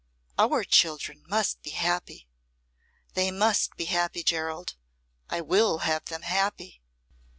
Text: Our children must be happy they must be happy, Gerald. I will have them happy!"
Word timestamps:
Our 0.39 0.63
children 0.63 1.23
must 1.27 1.61
be 1.61 1.69
happy 1.69 2.27
they 3.13 3.29
must 3.29 3.75
be 3.75 3.85
happy, 3.85 4.23
Gerald. 4.23 4.75
I 5.29 5.41
will 5.41 5.81
have 5.85 6.05
them 6.05 6.23
happy!" 6.23 6.81